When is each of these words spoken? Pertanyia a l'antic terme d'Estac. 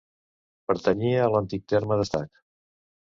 Pertanyia 0.71 1.19
a 1.25 1.29
l'antic 1.35 1.67
terme 1.75 1.99
d'Estac. 2.01 2.43